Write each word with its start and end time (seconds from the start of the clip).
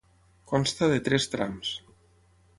Consta 0.51 0.89
de 0.93 0.97
tres 1.09 1.29
trams. 1.35 1.75